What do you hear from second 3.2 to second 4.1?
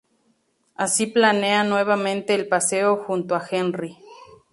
a Henry.